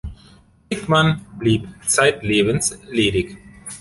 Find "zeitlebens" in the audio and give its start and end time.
1.85-2.75